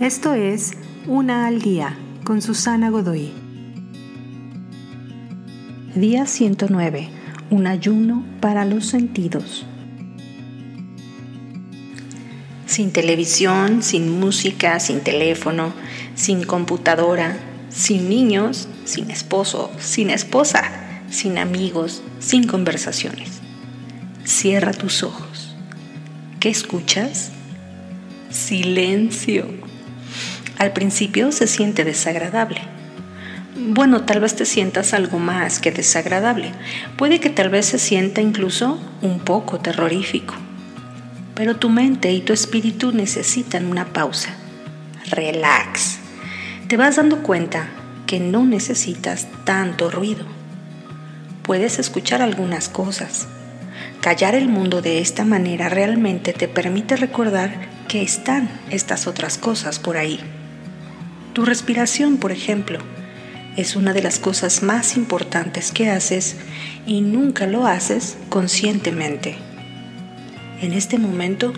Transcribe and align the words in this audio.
Esto 0.00 0.34
es 0.34 0.72
Una 1.06 1.46
al 1.46 1.62
Día 1.62 1.96
con 2.22 2.42
Susana 2.42 2.90
Godoy. 2.90 3.32
Día 5.94 6.26
109. 6.26 7.08
Un 7.48 7.66
ayuno 7.66 8.22
para 8.40 8.66
los 8.66 8.84
sentidos. 8.88 9.64
Sin 12.66 12.92
televisión, 12.92 13.82
sin 13.82 14.20
música, 14.20 14.80
sin 14.80 15.00
teléfono, 15.00 15.72
sin 16.14 16.44
computadora, 16.44 17.38
sin 17.70 18.10
niños, 18.10 18.68
sin 18.84 19.10
esposo, 19.10 19.72
sin 19.78 20.10
esposa, 20.10 20.62
sin 21.08 21.38
amigos, 21.38 22.02
sin 22.18 22.46
conversaciones. 22.46 23.40
Cierra 24.24 24.74
tus 24.74 25.02
ojos. 25.02 25.56
¿Qué 26.38 26.50
escuchas? 26.50 27.30
Silencio. 28.28 29.64
Al 30.58 30.72
principio 30.72 31.32
se 31.32 31.46
siente 31.46 31.84
desagradable. 31.84 32.60
Bueno, 33.58 34.02
tal 34.02 34.20
vez 34.20 34.36
te 34.36 34.46
sientas 34.46 34.94
algo 34.94 35.18
más 35.18 35.60
que 35.60 35.70
desagradable. 35.70 36.52
Puede 36.96 37.20
que 37.20 37.30
tal 37.30 37.50
vez 37.50 37.66
se 37.66 37.78
sienta 37.78 38.20
incluso 38.20 38.80
un 39.02 39.18
poco 39.20 39.58
terrorífico. 39.58 40.34
Pero 41.34 41.56
tu 41.56 41.68
mente 41.68 42.12
y 42.12 42.20
tu 42.22 42.32
espíritu 42.32 42.92
necesitan 42.92 43.66
una 43.66 43.86
pausa. 43.92 44.34
Relax. 45.10 45.98
Te 46.68 46.76
vas 46.76 46.96
dando 46.96 47.22
cuenta 47.22 47.68
que 48.06 48.18
no 48.18 48.44
necesitas 48.44 49.26
tanto 49.44 49.90
ruido. 49.90 50.24
Puedes 51.42 51.78
escuchar 51.78 52.22
algunas 52.22 52.68
cosas. 52.70 53.28
Callar 54.00 54.34
el 54.34 54.48
mundo 54.48 54.80
de 54.80 55.00
esta 55.00 55.24
manera 55.24 55.68
realmente 55.68 56.32
te 56.32 56.48
permite 56.48 56.96
recordar 56.96 57.68
que 57.88 58.02
están 58.02 58.48
estas 58.70 59.06
otras 59.06 59.38
cosas 59.38 59.78
por 59.78 59.96
ahí. 59.96 60.20
Tu 61.36 61.44
respiración, 61.44 62.16
por 62.16 62.32
ejemplo, 62.32 62.78
es 63.58 63.76
una 63.76 63.92
de 63.92 64.00
las 64.00 64.18
cosas 64.18 64.62
más 64.62 64.96
importantes 64.96 65.70
que 65.70 65.90
haces 65.90 66.36
y 66.86 67.02
nunca 67.02 67.46
lo 67.46 67.66
haces 67.66 68.16
conscientemente. 68.30 69.36
En 70.62 70.72
este 70.72 70.96
momento, 70.98 71.52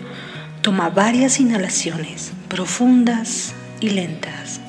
toma 0.61 0.89
varias 0.89 1.39
inhalaciones 1.39 2.33
profundas 2.49 3.53
y 3.79 3.91
lentas. 3.91 4.59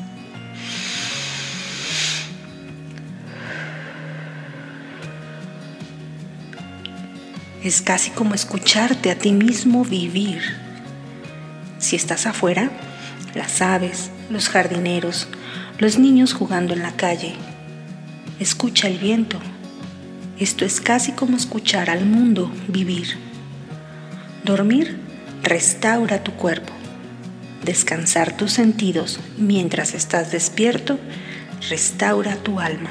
Es 7.64 7.82
casi 7.82 8.10
como 8.12 8.36
escucharte 8.36 9.10
a 9.10 9.18
ti 9.18 9.32
mismo 9.32 9.84
vivir. 9.84 10.40
Si 11.80 11.96
estás 11.96 12.26
afuera, 12.26 12.70
las 13.34 13.60
aves, 13.60 14.12
los 14.30 14.48
jardineros, 14.48 15.26
los 15.78 15.98
niños 15.98 16.32
jugando 16.32 16.72
en 16.72 16.82
la 16.82 16.92
calle. 16.92 17.34
Escucha 18.38 18.88
el 18.88 18.98
viento. 18.98 19.38
Esto 20.38 20.64
es 20.64 20.80
casi 20.80 21.12
como 21.12 21.36
escuchar 21.36 21.90
al 21.90 22.06
mundo 22.06 22.50
vivir. 22.68 23.18
Dormir 24.44 24.98
restaura 25.42 26.22
tu 26.22 26.32
cuerpo. 26.32 26.72
Descansar 27.64 28.36
tus 28.36 28.52
sentidos 28.52 29.20
mientras 29.36 29.94
estás 29.94 30.32
despierto 30.32 30.98
restaura 31.68 32.36
tu 32.36 32.60
alma. 32.60 32.90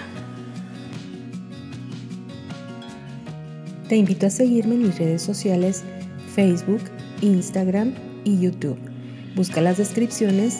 Te 3.88 3.96
invito 3.96 4.28
a 4.28 4.30
seguirme 4.30 4.76
en 4.76 4.84
mis 4.84 5.00
redes 5.00 5.24
sociales 5.24 5.84
Facebook, 6.36 6.84
Instagram 7.22 7.96
y 8.24 8.40
YouTube. 8.40 8.78
Busca 9.36 9.62
las 9.62 9.78
descripciones 9.78 10.60